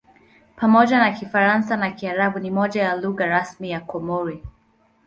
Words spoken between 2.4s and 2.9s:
moja